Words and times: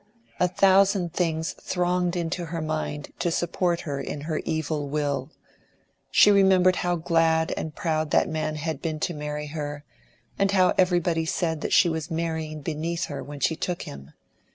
A 0.39 0.47
thousand 0.47 1.13
things 1.13 1.53
thronged 1.61 2.15
into 2.15 2.45
her 2.45 2.59
mind 2.59 3.13
to 3.19 3.29
support 3.29 3.81
her 3.81 3.99
in 4.01 4.21
her 4.21 4.39
evil 4.45 4.89
will. 4.89 5.29
She 6.09 6.31
remembered 6.31 6.77
how 6.77 6.95
glad 6.95 7.53
and 7.55 7.75
proud 7.75 8.09
that 8.09 8.27
man 8.27 8.55
had 8.55 8.81
been 8.81 8.99
to 9.01 9.13
marry 9.13 9.45
her, 9.53 9.83
and 10.39 10.49
how 10.49 10.73
everybody 10.75 11.25
said 11.27 11.71
she 11.71 11.87
was 11.87 12.09
marrying 12.09 12.61
beneath 12.63 13.05
her 13.05 13.21
when 13.23 13.41
she 13.41 13.55
took 13.55 13.83
him. 13.83 14.13